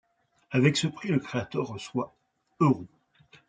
[0.49, 2.15] Avec ce prix, le créateur reçoit
[2.59, 2.87] euros.